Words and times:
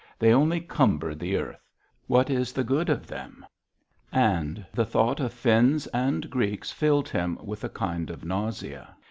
They 0.17 0.33
only 0.33 0.61
cumber 0.61 1.13
the 1.13 1.37
earth. 1.37 1.63
What 2.07 2.31
is 2.31 2.53
the 2.53 2.63
good 2.63 2.89
of 2.89 3.05
them?" 3.05 3.45
And 4.11 4.65
the 4.73 4.83
thought 4.83 5.19
of 5.19 5.31
Finns 5.31 5.85
and 5.93 6.27
Greeks 6.27 6.71
filled 6.71 7.07
him 7.09 7.37
with 7.43 7.63
a 7.63 7.69
kind 7.69 8.09
of 8.09 8.25
nausea. 8.25 8.95